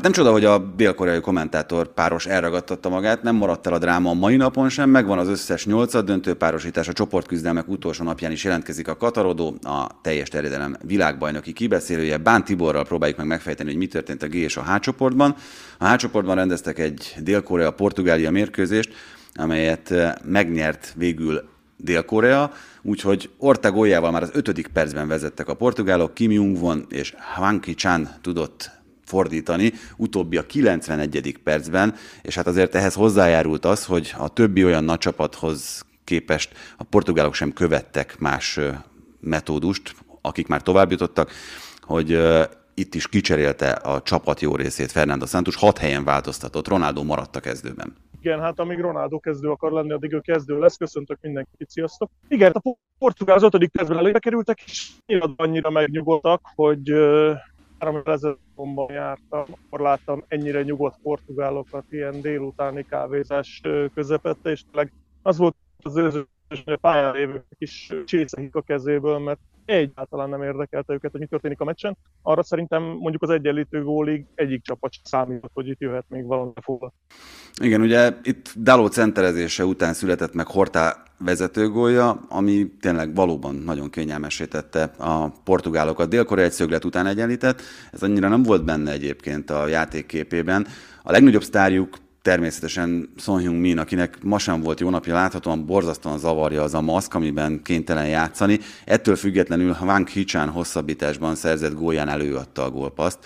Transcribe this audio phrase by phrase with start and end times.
[0.00, 4.10] Hát nem csoda, hogy a dél-koreai kommentátor páros elragadtatta magát, nem maradt el a dráma
[4.10, 8.44] a mai napon sem, megvan az összes nyolcad döntő párosítás, a csoportküzdelmek utolsó napján is
[8.44, 12.16] jelentkezik a Katarodó, a teljes terjedelem világbajnoki kibeszélője.
[12.16, 15.34] Bán Tiborral próbáljuk meg megfejteni, hogy mi történt a G és a H csoportban.
[15.78, 18.92] A H csoportban rendeztek egy Dél-Korea-Portugália mérkőzést,
[19.34, 23.72] amelyet eh, megnyert végül Dél-Korea, úgyhogy Orta
[24.10, 28.78] már az ötödik percben vezettek a portugálok, Kim Jung-won és Hwang Ki-chan tudott
[29.10, 31.38] fordítani, utóbbi a 91.
[31.44, 36.84] percben, és hát azért ehhez hozzájárult az, hogy a többi olyan nagy csapathoz képest a
[36.84, 38.60] portugálok sem követtek más
[39.20, 41.30] metódust, akik már tovább jutottak,
[41.80, 42.18] hogy
[42.74, 47.40] itt is kicserélte a csapat jó részét Fernando Santos, hat helyen változtatott, Ronaldo maradt a
[47.40, 47.92] kezdőben.
[48.20, 50.76] Igen, hát amíg Ronaldo kezdő akar lenni, addig ő kezdő lesz.
[50.76, 52.10] Köszöntök mindenkit, sziasztok!
[52.28, 54.90] Igen, a portugál az ötödik percben előre kerültek, és
[55.36, 56.90] annyira megnyugodtak, hogy
[57.78, 63.60] három évvel ezelőtt jártam, akkor láttam ennyire nyugodt portugálokat ilyen délutáni kávézás
[63.94, 66.26] közepette, és tényleg az volt az őző
[66.80, 71.64] pályán lévők is csészehik a kezéből, mert egyáltalán nem érdekelte őket, hogy mi történik a
[71.64, 71.96] meccsen.
[72.22, 76.92] Arra szerintem mondjuk az egyenlítő gólig egyik csapat számított, hogy itt jöhet még valami fogva.
[77.62, 84.44] Igen, ugye itt Daló centerezése után született meg Hortá vezetőgólja, ami tényleg valóban nagyon kényelmesé
[84.44, 86.08] tette a portugálokat.
[86.08, 90.66] Dél-Korea egy szöglet után egyenlített, ez annyira nem volt benne egyébként a játékképében.
[91.02, 96.18] A legnagyobb sztárjuk természetesen Son Hyung Min, akinek ma sem volt jó napja, láthatóan borzasztóan
[96.18, 98.58] zavarja az a maszk, amiben kénytelen játszani.
[98.84, 103.18] Ettől függetlenül Wang Hichan hosszabbításban szerzett gólján előadta a gólpaszt.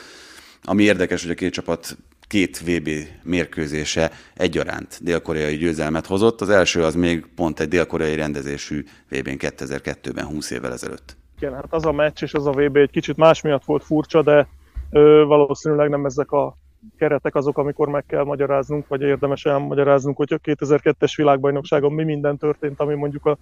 [0.62, 2.88] Ami érdekes, hogy a két csapat két VB
[3.22, 6.40] mérkőzése egyaránt dél-koreai győzelmet hozott.
[6.40, 11.16] Az első az még pont egy dél-koreai rendezésű VB-n 2002-ben, 20 évvel ezelőtt.
[11.36, 14.22] Igen, hát az a meccs és az a VB egy kicsit más miatt volt furcsa,
[14.22, 14.48] de
[14.90, 16.56] ö, valószínűleg nem ezek a
[16.96, 22.36] keretek azok, amikor meg kell magyaráznunk, vagy érdemes elmagyaráznunk, hogy a 2002-es világbajnokságon mi minden
[22.36, 23.38] történt, ami mondjuk a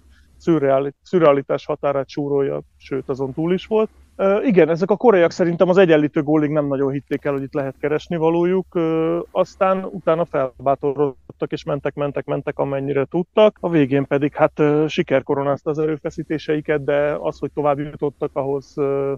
[1.01, 3.89] szürrealitás határát súrolja, sőt azon túl is volt.
[4.43, 7.75] Igen, ezek a koreaiak szerintem az egyenlítő gólig nem nagyon hitték el, hogy itt lehet
[7.79, 8.79] keresni valójuk,
[9.31, 15.79] aztán utána felbátorodtak és mentek, mentek, mentek amennyire tudtak, a végén pedig hát sikerkoronázta az
[15.79, 18.73] erőfeszítéseiket, de az, hogy tovább jutottak, ahhoz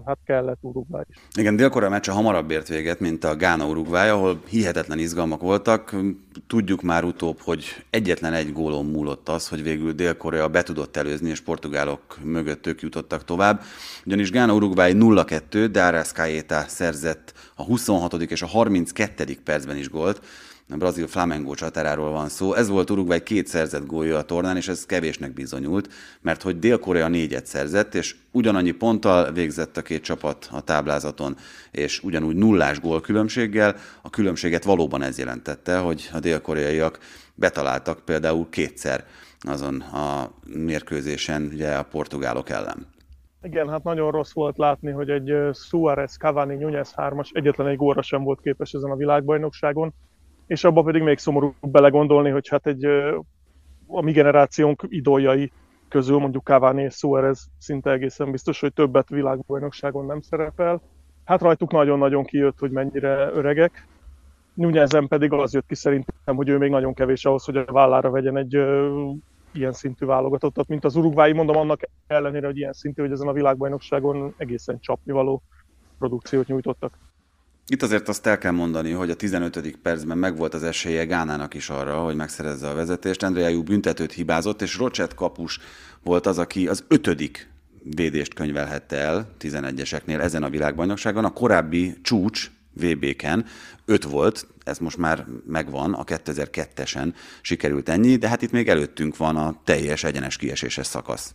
[0.06, 1.16] hát kellett Uruguay is.
[1.34, 5.94] Igen, Dél-Korea meccse hamarabb ért véget, mint a Gána Uruguay, ahol hihetetlen izgalmak voltak.
[6.46, 11.30] Tudjuk már utóbb, hogy egyetlen egy gólon múlott az, hogy végül Dél-Korea be tudott előzni,
[11.30, 13.60] és portugálok mögött ők jutottak tovább.
[14.06, 18.22] Ugyanis Gána Uruguay Uruguay 0-2, de Arrascaeta szerzett a 26.
[18.22, 19.38] és a 32.
[19.44, 20.20] percben is gólt.
[20.70, 22.54] A brazil Flamengo csatáráról van szó.
[22.54, 27.08] Ez volt Uruguay két szerzett gólja a tornán, és ez kevésnek bizonyult, mert hogy Dél-Korea
[27.08, 31.36] négyet szerzett, és ugyanannyi ponttal végzett a két csapat a táblázaton,
[31.70, 33.76] és ugyanúgy nullás gólkülönbséggel.
[34.02, 36.98] A különbséget valóban ez jelentette, hogy a dél-koreaiak
[37.34, 39.06] betaláltak például kétszer
[39.40, 42.94] azon a mérkőzésen ugye a portugálok ellen.
[43.46, 48.02] Igen, hát nagyon rossz volt látni, hogy egy Suarez, Cavani, Nunez 3-as egyetlen egy góra
[48.02, 49.94] sem volt képes ezen a világbajnokságon,
[50.46, 52.84] és abban pedig még szomorú belegondolni, hogy hát egy
[53.86, 55.52] a mi generációnk idoljai
[55.88, 60.80] közül mondjuk Cavani és Suarez szinte egészen biztos, hogy többet világbajnokságon nem szerepel.
[61.24, 63.86] Hát rajtuk nagyon-nagyon kijött, hogy mennyire öregek.
[64.54, 68.10] Nunezen pedig az jött ki szerintem, hogy ő még nagyon kevés ahhoz, hogy a vállára
[68.10, 68.58] vegyen egy
[69.56, 73.32] ilyen szintű válogatottat, mint az Uruguay, mondom annak ellenére, hogy ilyen szintű, hogy ezen a
[73.32, 75.42] világbajnokságon egészen csapnivaló
[75.98, 76.98] produkciót nyújtottak.
[77.68, 79.78] Itt azért azt el kell mondani, hogy a 15.
[79.82, 83.22] percben megvolt az esélye Gánának is arra, hogy megszerezze a vezetést.
[83.22, 85.60] Andreajú büntetőt hibázott, és Rocset kapus
[86.02, 87.50] volt az, aki az ötödik
[87.96, 91.24] védést könyvelhette el 11-eseknél ezen a világbajnokságon.
[91.24, 92.50] A korábbi csúcs
[92.80, 93.44] VB-ken
[93.84, 99.16] 5 volt, ez most már megvan, a 2002-esen sikerült ennyi, de hát itt még előttünk
[99.16, 101.34] van a teljes egyenes kieséses szakasz.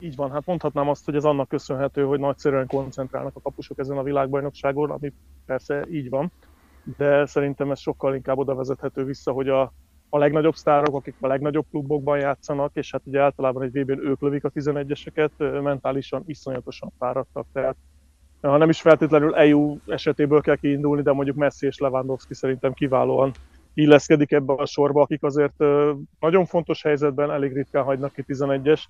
[0.00, 3.96] Így van, hát mondhatnám azt, hogy ez annak köszönhető, hogy nagyszerűen koncentrálnak a kapusok ezen
[3.96, 5.12] a világbajnokságon, ami
[5.46, 6.32] persze így van,
[6.96, 9.72] de szerintem ez sokkal inkább oda vezethető vissza, hogy a,
[10.08, 14.20] a legnagyobb sztárok, akik a legnagyobb klubokban játszanak, és hát ugye általában egy VB-n ők
[14.20, 17.76] lövik a 11-eseket, mentálisan iszonyatosan fáradtak, tehát
[18.40, 23.32] ha nem is feltétlenül EU esetéből kell kiindulni, de mondjuk Messi és Lewandowski szerintem kiválóan
[23.74, 25.58] illeszkedik ebbe a sorba, akik azért
[26.20, 28.82] nagyon fontos helyzetben elég ritkán hagynak ki 11-est,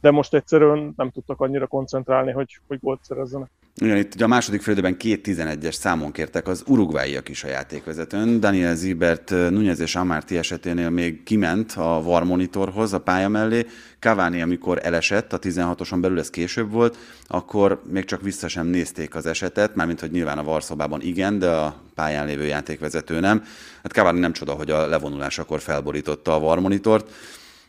[0.00, 3.48] de most egyszerűen nem tudtak annyira koncentrálni, hogy, hogy gólt szerezzenek.
[3.74, 8.40] Igen, itt ugye a második félidőben két 11-es számon kértek az urugváiak is a játékvezetőn.
[8.40, 13.66] Daniel Zibert, Nunez és Amarty eseténél még kiment a VAR monitorhoz, a pálya mellé.
[13.98, 19.14] Cavani, amikor elesett, a 16-oson belül ez később volt, akkor még csak vissza sem nézték
[19.14, 23.44] az esetet, mármint, hogy nyilván a VAR szobában igen, de a pályán lévő játékvezető nem.
[23.82, 27.10] Hát Cavani nem csoda, hogy a levonulásakor felborította a VAR monitort.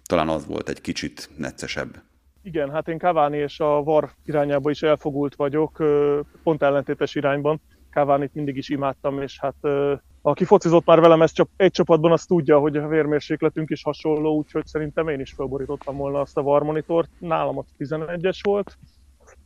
[0.06, 2.02] Talán az volt egy kicsit neccesebb.
[2.44, 5.84] Igen, hát én Cavani és a VAR irányába is elfogult vagyok,
[6.44, 7.62] pont ellentétes irányban.
[7.90, 9.56] Cavani-t mindig is imádtam, és hát
[10.22, 14.66] aki focizott már velem ezt egy csapatban, az tudja, hogy a vérmérsékletünk is hasonló, úgyhogy
[14.66, 17.10] szerintem én is felborítottam volna azt a VAR monitort.
[17.20, 18.78] Nálam az 11-es volt.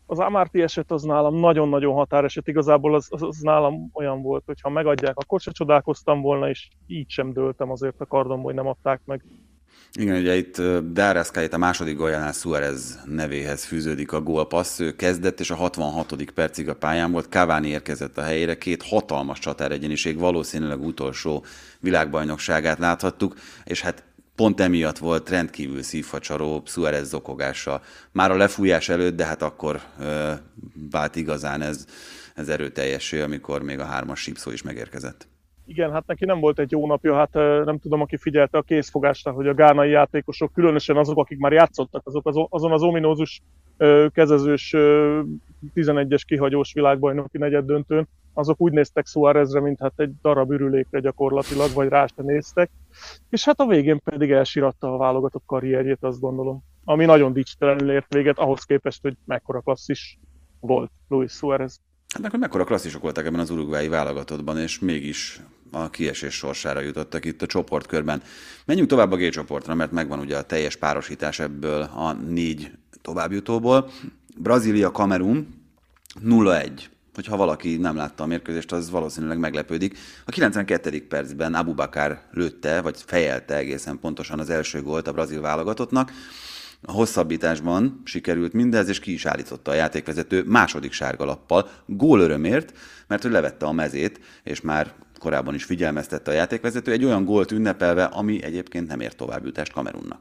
[0.05, 4.61] Az Amarty eset az nálam nagyon-nagyon határeset, igazából az, az, az nálam olyan volt, hogy
[4.61, 8.67] ha megadják, akkor se csodálkoztam volna, és így sem dőltem azért a kardomból, hogy nem
[8.67, 9.23] adták meg.
[9.99, 10.61] Igen, ugye itt
[10.91, 14.79] Dáreszkájét a második góljánál Suarez nevéhez fűződik a gólpassz.
[14.79, 16.31] Ő kezdett, és a 66.
[16.33, 17.29] percig a pályán volt.
[17.29, 21.45] Cavani érkezett a helyére, két hatalmas csatáregyéniség, valószínűleg utolsó
[21.79, 24.03] világbajnokságát láthattuk, és hát
[24.35, 27.81] pont emiatt volt rendkívül szívfacsaró Suarez zokogása.
[28.11, 30.31] Már a lefújás előtt, de hát akkor ö,
[30.91, 31.85] vált igazán ez,
[32.33, 35.27] ez erőteljesé, amikor még a hármas sípszó is megérkezett.
[35.67, 37.33] Igen, hát neki nem volt egy jó napja, hát
[37.65, 42.01] nem tudom, aki figyelte a készfogásra, hogy a gánai játékosok, különösen azok, akik már játszottak,
[42.05, 43.41] azok azon az ominózus
[44.11, 44.73] kezezős
[45.75, 51.73] 11-es kihagyós világbajnoki negyed döntőn, azok úgy néztek Suárezre, mint hát egy darab ürülékre gyakorlatilag,
[51.73, 52.69] vagy rá se néztek.
[53.29, 56.63] És hát a végén pedig elsiratta a válogatott karrierjét, azt gondolom.
[56.83, 60.19] Ami nagyon dicstelenül ért véget, ahhoz képest, hogy mekkora klasszis
[60.59, 61.79] volt Luis Suárez.
[62.13, 65.41] Hát akkor mekkora klasszisok voltak ebben az urugvái válogatottban, és mégis
[65.75, 68.21] a kiesés sorsára jutottak itt a csoportkörben.
[68.65, 73.91] Menjünk tovább a G csoportra, mert megvan ugye a teljes párosítás ebből a négy továbbjutóból.
[74.37, 75.63] Brazília, Kamerun
[76.23, 76.71] 0-1.
[77.13, 79.97] Hogyha valaki nem látta a mérkőzést, az valószínűleg meglepődik.
[80.25, 81.07] A 92.
[81.07, 86.11] percben Abu Bakar lőtte, vagy fejelte egészen pontosan az első gólt a brazil válogatottnak.
[86.81, 92.73] A hosszabbításban sikerült mindez, és ki is állította a játékvezető második sárgalappal, gólörömért,
[93.07, 94.93] mert ő levette a mezét, és már
[95.25, 100.19] korábban is figyelmeztette a játékvezető, egy olyan gólt ünnepelve, ami egyébként nem ért továbbjutást Kamerunnak.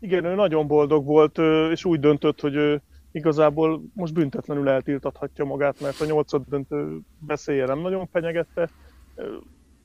[0.00, 1.38] Igen, ő nagyon boldog volt,
[1.70, 2.82] és úgy döntött, hogy ő
[3.12, 8.70] igazából most büntetlenül eltiltathatja magát, mert a nyolcad döntő beszélje nem nagyon fenyegette.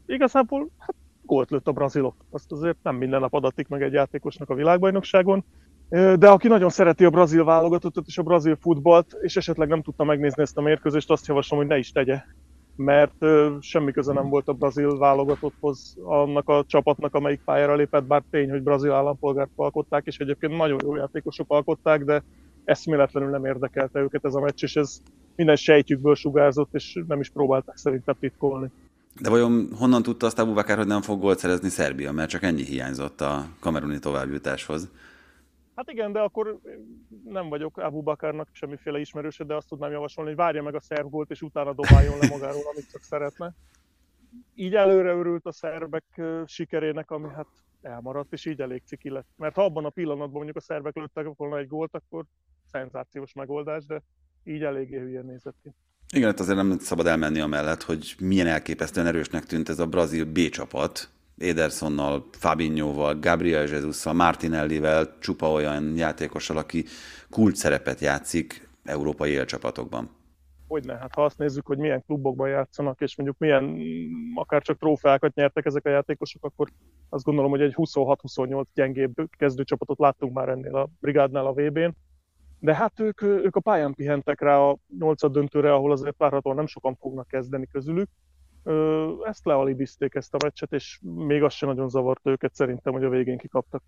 [0.05, 2.15] Igazából hát gólt lőtt a brazilok.
[2.29, 5.43] Azt azért nem minden nap adatik meg egy játékosnak a világbajnokságon.
[5.89, 10.03] De aki nagyon szereti a brazil válogatottat és a brazil futballt, és esetleg nem tudta
[10.03, 12.21] megnézni ezt a mérkőzést, azt javaslom, hogy ne is tegye
[12.77, 13.25] mert
[13.59, 18.49] semmi köze nem volt a brazil válogatotthoz annak a csapatnak, amelyik pályára lépett, bár tény,
[18.49, 22.23] hogy brazil állampolgárt alkották, és egyébként nagyon jó játékosok alkották, de
[22.65, 25.01] eszméletlenül nem érdekelte őket ez a meccs, és ez
[25.35, 28.67] minden sejtjükből sugárzott, és nem is próbálták szerintem titkolni.
[29.21, 32.43] De vajon honnan tudta azt Abu Bakar, hogy nem fog gólt szerezni Szerbia, mert csak
[32.43, 34.89] ennyi hiányzott a kameruni továbbjutáshoz?
[35.77, 36.59] Hát igen, de akkor
[37.23, 41.09] nem vagyok Abu Bakarnak semmiféle ismerőse, de azt tudnám javasolni, hogy várja meg a szerb
[41.09, 43.53] gólt, és utána dobáljon le magáról, amit csak szeretne.
[44.55, 47.47] Így előre örült a szerbek sikerének, ami hát
[47.81, 49.27] elmaradt, és így elég ciki lett.
[49.35, 52.25] Mert ha abban a pillanatban mondjuk a szerbek lőttek volna egy gólt, akkor
[52.71, 54.03] szenzációs megoldás, de
[54.43, 55.73] így eléggé hülyen nézett ki.
[56.13, 60.25] Igen, hát azért nem szabad elmenni amellett, hogy milyen elképesztően erősnek tűnt ez a brazil
[60.25, 66.85] B csapat, Edersonnal, Fabinhoval, Gabriel Jesusszal, Martinellivel, csupa olyan játékossal, aki
[67.29, 70.09] kult szerepet játszik európai élcsapatokban.
[70.67, 73.79] Hogyne, hát ha azt nézzük, hogy milyen klubokban játszanak, és mondjuk milyen
[74.35, 76.67] akár csak trófeákat nyertek ezek a játékosok, akkor
[77.09, 81.95] azt gondolom, hogy egy 26-28 gyengébb kezdőcsapatot láttunk már ennél a brigádnál a VB-n.
[82.59, 86.67] De hát ők, ők a pályán pihentek rá a nyolcad döntőre, ahol azért várhatóan nem
[86.67, 88.09] sokan fognak kezdeni közülük,
[89.23, 93.09] ezt lealibizték ezt a meccset, és még az sem nagyon zavart őket szerintem, hogy a
[93.09, 93.83] végén kikaptak.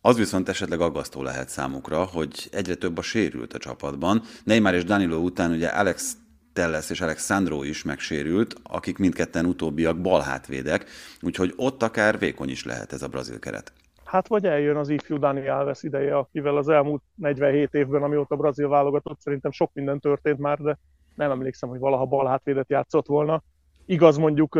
[0.00, 4.22] Az viszont esetleg aggasztó lehet számukra, hogy egyre több a sérült a csapatban.
[4.44, 6.16] Neymar és Danilo után ugye Alex
[6.52, 10.84] Telles és Alexandro is megsérült, akik mindketten utóbbiak balhátvédek,
[11.22, 13.72] úgyhogy ott akár vékony is lehet ez a brazil keret.
[14.04, 18.68] Hát vagy eljön az ifjú Dani Alves ideje, akivel az elmúlt 47 évben, amióta brazil
[18.68, 20.78] válogatott, szerintem sok minden történt már, de
[21.14, 23.42] nem emlékszem, hogy valaha balhátvédet játszott volna.
[23.86, 24.54] Igaz, mondjuk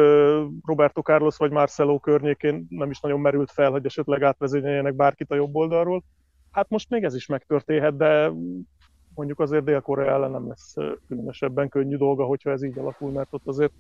[0.65, 5.35] Roberto Carlos vagy Marcelo környékén nem is nagyon merült fel, hogy esetleg átvezényeljenek bárkit a
[5.35, 6.03] jobb oldalról.
[6.51, 8.33] Hát most még ez is megtörténhet, de
[9.15, 10.75] mondjuk azért Dél-Korea ellen nem lesz
[11.09, 13.73] különösebben könnyű dolga, hogyha ez így alakul, mert ott azért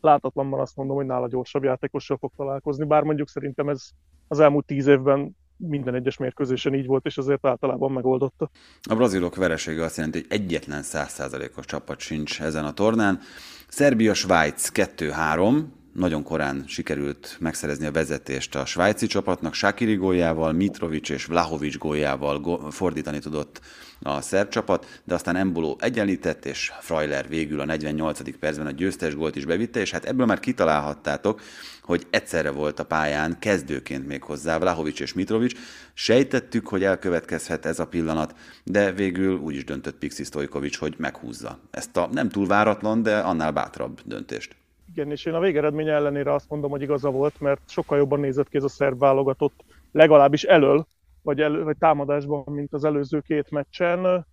[0.00, 3.90] látatlanban azt mondom, hogy nála gyorsabb játékossal fog találkozni, bár mondjuk szerintem ez
[4.28, 5.36] az elmúlt tíz évben
[5.68, 8.50] minden egyes mérkőzésen így volt, és azért általában megoldotta.
[8.82, 13.20] A brazilok veresége azt jelenti, hogy egyetlen százszázalékos csapat sincs ezen a tornán.
[13.68, 21.24] Szerbia-Svájc 2-3, nagyon korán sikerült megszerezni a vezetést a svájci csapatnak, Sakiri góljával, Mitrovic és
[21.24, 23.60] Vlahovic góljával fordítani tudott
[24.02, 28.38] a szerb csapat, de aztán Embolo egyenlített, és Freuler végül a 48.
[28.38, 31.40] percben a győztes gólt is bevitte, és hát ebből már kitalálhattátok,
[31.82, 35.58] hogy egyszerre volt a pályán kezdőként még hozzá Vlahovic és Mitrovic.
[35.94, 38.34] Sejtettük, hogy elkövetkezhet ez a pillanat,
[38.64, 43.18] de végül úgy is döntött Pixi Stojkovic, hogy meghúzza ezt a nem túl váratlan, de
[43.18, 44.61] annál bátrabb döntést.
[44.94, 48.48] Igen, és én a végeredmény ellenére azt mondom, hogy igaza volt, mert sokkal jobban nézett
[48.48, 50.86] ki ez a szerb válogatott, legalábbis elől,
[51.22, 54.26] vagy, elő, vagy támadásban, mint az előző két meccsen.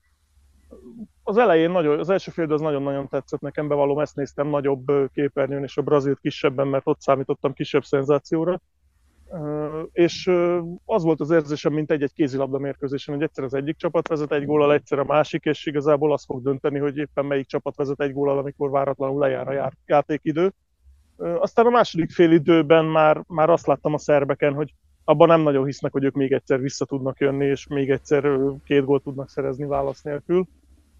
[1.23, 5.63] Az elején nagyon, az első fél az nagyon-nagyon tetszett nekem, bevallom, ezt néztem nagyobb képernyőn,
[5.63, 8.61] és a Brazilt kisebben, mert ott számítottam kisebb szenzációra
[9.91, 10.31] és
[10.85, 14.45] az volt az érzésem, mint egy-egy kézilabda mérkőzésen, hogy egyszer az egyik csapat vezet egy
[14.45, 18.13] gólal, egyszer a másik, és igazából az fog dönteni, hogy éppen melyik csapat vezet egy
[18.13, 20.53] gólal, amikor váratlanul lejár a játékidő.
[21.17, 25.65] Aztán a második fél időben már, már azt láttam a szerbeken, hogy abban nem nagyon
[25.65, 29.65] hisznek, hogy ők még egyszer vissza tudnak jönni, és még egyszer két gólt tudnak szerezni
[29.65, 30.47] válasz nélkül.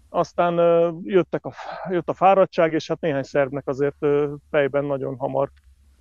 [0.08, 0.54] Aztán
[1.04, 1.52] jöttek a,
[1.90, 4.06] jött a fáradtság, és hát néhány szerbnek azért
[4.50, 5.50] fejben nagyon hamar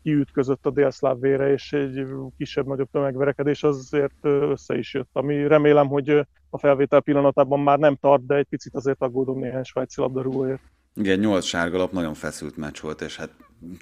[0.04, 2.06] kiütközött a délszláv vére, és egy
[2.38, 6.10] kisebb-nagyobb tömegverekedés azért össze is jött, ami remélem, hogy
[6.50, 10.62] a felvétel pillanatában már nem tart, de egy picit azért aggódom néhány svájci labdarúgóért.
[10.96, 13.30] Igen, nyolc sárgalap, nagyon feszült meccs volt, és hát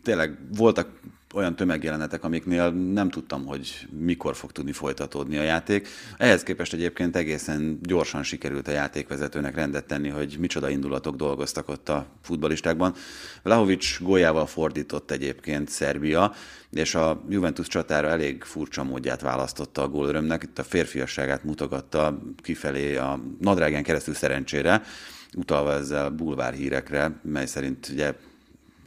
[0.03, 0.99] tényleg voltak
[1.37, 5.87] olyan tömegjelenetek, amiknél nem tudtam, hogy mikor fog tudni folytatódni a játék.
[6.17, 11.89] Ehhez képest egyébként egészen gyorsan sikerült a játékvezetőnek rendet tenni, hogy micsoda indulatok dolgoztak ott
[11.89, 12.93] a futbalistákban.
[13.43, 16.33] Lahovics góljával fordított egyébként Szerbia,
[16.71, 20.43] és a Juventus csatára elég furcsa módját választotta a gólörömnek.
[20.43, 24.81] Itt a férfiasságát mutogatta kifelé a nadrágen keresztül szerencsére,
[25.35, 28.13] utalva ezzel bulvár hírekre, mely szerint ugye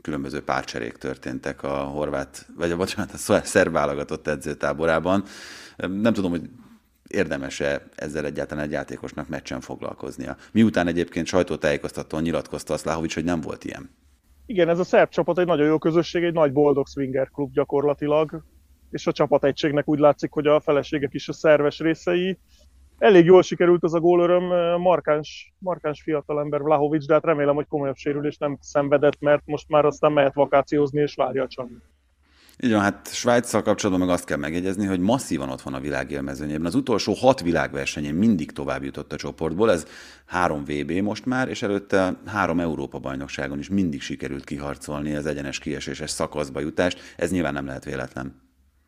[0.03, 5.25] különböző párcserék történtek a horvát, vagy a bocsánat, a szerb válogatott edzőtáborában.
[5.77, 6.51] Nem tudom, hogy
[7.09, 10.37] érdemese ezzel egyáltalán egy játékosnak meccsen foglalkoznia.
[10.53, 13.91] Miután egyébként sajtótájékoztatón nyilatkozta azt Láhovics, hogy nem volt ilyen.
[14.47, 18.45] Igen, ez a szerb csapat egy nagyon jó közösség, egy nagy boldog swinger klub gyakorlatilag,
[18.91, 22.39] és a csapategységnek úgy látszik, hogy a feleségek is a szerves részei
[23.01, 24.45] elég jól sikerült az a gólöröm,
[24.81, 29.85] markáns, markáns fiatalember Vlahovics, de hát remélem, hogy komolyabb sérülés nem szenvedett, mert most már
[29.85, 31.83] aztán mehet vakációzni és várja a csapat.
[32.63, 36.11] Így van, hát Svájccal kapcsolatban meg azt kell megjegyezni, hogy masszívan ott van a világ
[36.11, 36.67] élmezőnyében.
[36.67, 39.87] Az utolsó hat világversenyén mindig tovább jutott a csoportból, ez
[40.27, 46.11] három VB most már, és előtte három Európa-bajnokságon is mindig sikerült kiharcolni az egyenes kieséses
[46.11, 47.01] szakaszba jutást.
[47.17, 48.43] Ez nyilván nem lehet véletlen.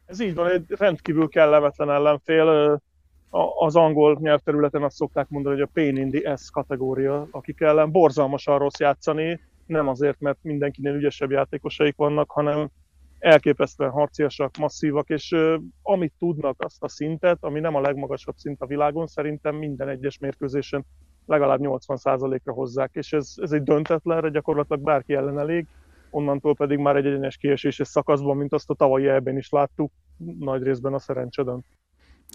[0.07, 2.81] Ez így van, egy rendkívül kellemetlen ellenfél
[3.58, 7.90] az angol nyelvterületen azt szokták mondani, hogy a pain in the S kategória, akik ellen
[7.90, 12.68] borzalmasan rossz játszani, nem azért, mert mindenkinél ügyesebb játékosaik vannak, hanem
[13.18, 18.60] elképesztően harciasak, masszívak, és uh, amit tudnak azt a szintet, ami nem a legmagasabb szint
[18.60, 20.84] a világon, szerintem minden egyes mérkőzésen
[21.26, 25.66] legalább 80%-ra hozzák, és ez, ez egy döntetlenre gyakorlatilag bárki ellen elég,
[26.10, 29.92] onnantól pedig már egy egyenes kieséses szakaszban, mint azt a tavalyi ebben is láttuk,
[30.38, 31.44] nagy részben a szerencse.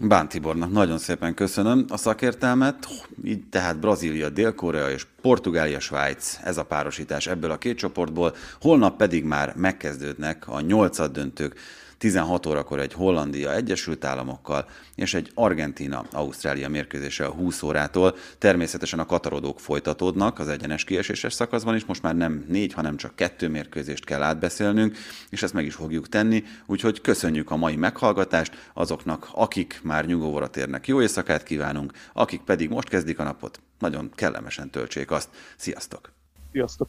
[0.04, 2.88] Bán Tibornak nagyon szépen köszönöm a szakértelmet.
[3.24, 8.34] Így tehát Brazília, Dél-Korea és Portugália, Svájc, ez a párosítás ebből a két csoportból.
[8.60, 11.54] Holnap pedig már megkezdődnek a nyolcad döntők.
[11.98, 18.16] 16 órakor egy Hollandia Egyesült Államokkal, és egy Argentina-Ausztrália mérkőzése a 20 órától.
[18.38, 23.16] Természetesen a katarodók folytatódnak az egyenes kieséses szakaszban is, most már nem négy, hanem csak
[23.16, 24.96] kettő mérkőzést kell átbeszélnünk,
[25.30, 30.48] és ezt meg is fogjuk tenni, úgyhogy köszönjük a mai meghallgatást azoknak, akik már nyugovóra
[30.48, 30.86] térnek.
[30.86, 35.28] Jó éjszakát kívánunk, akik pedig most kezdik a napot, nagyon kellemesen töltsék azt.
[35.56, 36.12] Sziasztok!
[36.52, 36.88] Sziasztok!